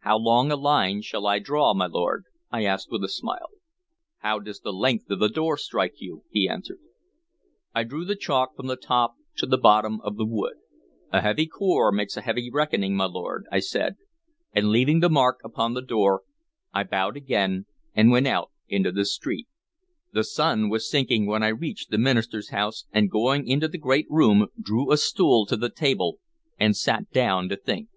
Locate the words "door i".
15.80-16.84